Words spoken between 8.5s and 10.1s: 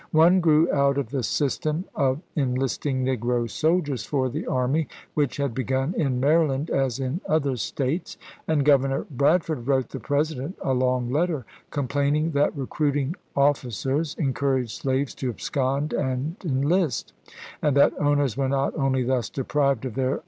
Governor Bradford wrote the